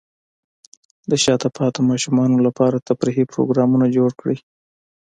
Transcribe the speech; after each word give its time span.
د 1.09 1.11
شاته 1.23 1.49
پاتې 1.57 1.79
ماشومانو 1.89 2.37
لپاره 2.47 2.85
تفریحي 2.89 3.25
پروګرامونه 3.33 3.85
جوړ 3.95 4.09
کړئ. 4.19 4.37